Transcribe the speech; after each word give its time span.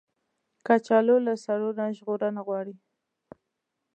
کچالو 0.65 1.15
له 1.27 1.33
سړو 1.43 1.69
نه 1.79 1.85
ژغورنه 1.97 2.41
غواړي 2.47 2.75